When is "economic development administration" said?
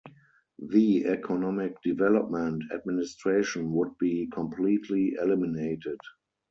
1.05-3.71